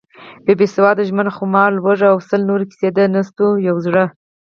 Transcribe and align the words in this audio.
بې 0.45 0.53
پیسو 0.59 0.81
ژوند، 1.07 1.33
خمار، 1.37 1.69
لوږه… 1.73 2.07
او 2.13 2.17
سل 2.29 2.41
نورې 2.49 2.65
کیسې، 2.71 2.89
د 2.93 2.99
نستوه 3.13 3.51
یو 3.67 3.75
زړهٔ: 3.85 4.05